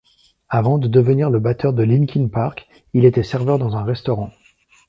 [0.49, 4.31] Avant de devenir le batteur de Linkin Park, il était serveur dans un restaurant.